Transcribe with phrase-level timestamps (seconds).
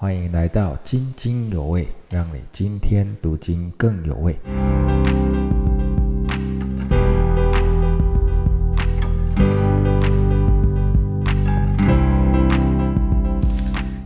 [0.00, 4.36] 欢迎来到津津有味，让你今天读经更有味。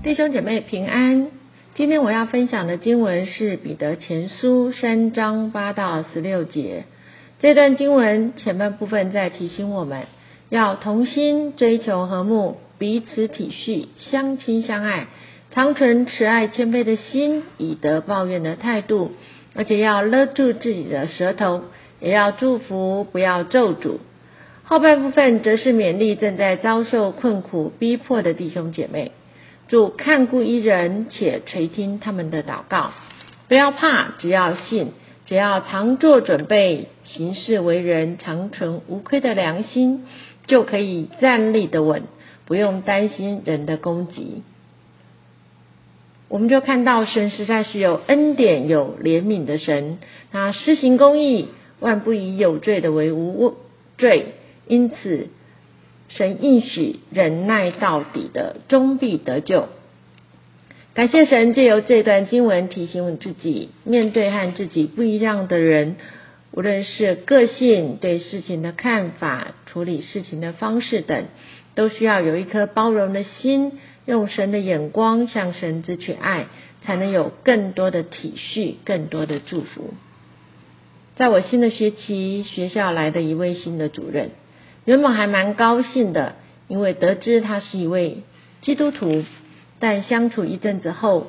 [0.02, 1.28] 弟兄姐妹平安，
[1.74, 6.86] 今天我要分享的经文是彼得前书三章八到十六节。
[7.38, 10.06] 这段经文前半部分在提醒我们
[10.48, 15.08] 要同心追求和睦，彼此体恤，相亲相爱，
[15.54, 19.12] 常存慈爱谦卑的心，以德报怨的态度，
[19.54, 21.64] 而且要勒住自己的舌头，
[22.00, 23.98] 也要祝福，不要咒诅。
[24.64, 29.12] 后半部分则是勉励正在遭受困苦逼迫的弟兄姐妹。
[29.68, 32.92] 主看顾一人，且垂听他们的祷告。
[33.48, 34.92] 不要怕，只要信，
[35.26, 40.06] 只要常做准备，行事为人常存无愧的良心，
[40.46, 42.04] 就可以站立的稳，
[42.46, 44.42] 不用担心人的攻击。
[46.32, 49.98] 我们就看到神实在是有恩典、有怜悯的神，
[50.30, 53.54] 他施行公义，万不以有罪的为无
[53.98, 54.28] 罪，
[54.66, 55.28] 因此。
[56.08, 59.68] 神应许忍耐到底的终必得救。
[60.94, 65.96] 感谢神借由这段经文提醒自己，面对和自己不一样的人，
[66.52, 71.24] 无论是个性、对事情的看法、处理事情的方式等，
[71.74, 76.46] 都需要有一颗包容的心，用神的眼光向神之去爱，
[76.82, 79.94] 才能有更多的体恤、更多的祝福。
[81.16, 84.30] 在我新的学期，学校来的一位新的主任。
[84.84, 86.36] 原本还蛮高兴的，
[86.68, 88.24] 因为得知他是一位
[88.60, 89.24] 基督徒，
[89.78, 91.28] 但相处一阵子后，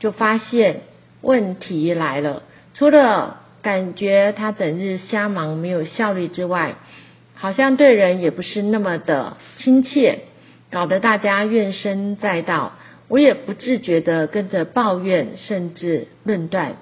[0.00, 0.80] 就发现
[1.22, 2.42] 问题来了。
[2.74, 6.76] 除了感觉他整日瞎忙没有效率之外，
[7.34, 10.20] 好像对人也不是那么的亲切，
[10.70, 12.74] 搞得大家怨声载道。
[13.08, 16.76] 我也不自觉的跟着抱怨，甚至论断。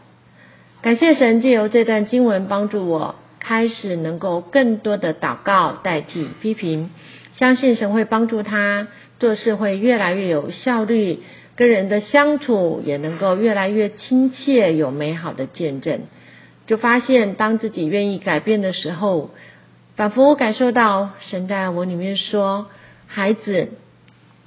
[0.83, 3.15] 感谢神借由这段经文帮助我。
[3.45, 6.91] 开始能够更多的祷告代替批评，
[7.35, 8.87] 相信神会帮助他
[9.19, 11.19] 做事会越来越有效率，
[11.57, 16.03] 跟人的相处也能够越来越亲切，有美好的见证。
[16.67, 19.31] 就发现当自己愿意改变的时候，
[19.97, 22.69] 仿佛感受到神在我里面说
[23.07, 23.71] ：“孩子，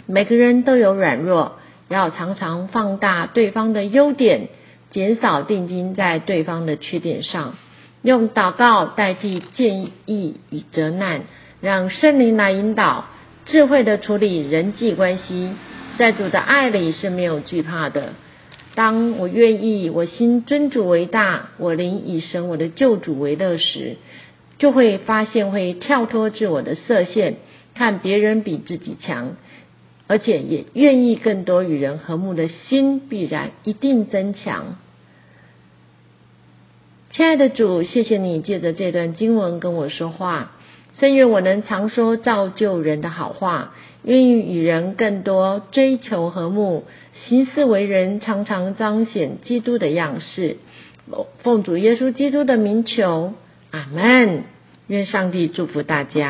[0.05, 4.47] 每个人都有软弱，要常常放大对方的优点，
[4.91, 7.55] 减少定睛在对方的缺点上。”
[8.01, 11.21] 用祷告代替建议与责难，
[11.59, 13.05] 让圣灵来引导，
[13.45, 15.49] 智慧的处理人际关系，
[15.97, 18.13] 在主的爱里是没有惧怕的。
[18.75, 23.95] 当我愿意，我心尊主为大，我灵以神我的救主为乐时，
[24.59, 27.35] 就会发现会跳脱自我的设限，
[27.73, 29.37] 看别人比自己强，
[30.07, 34.77] 而且也愿意更多与人和睦的心，必然一定增强。
[37.11, 40.51] 亲爱的主，谢谢你借着这段经文跟我说话，
[40.99, 43.73] 甚愿我能常说造就人的好话，
[44.03, 50.57] 愿意与人更多追求和睦，行事为人常常彰显基督的样式。
[51.43, 53.33] 奉主耶稣基督的名求，
[53.71, 54.43] 阿门。
[54.87, 56.21] 愿上帝祝福大家。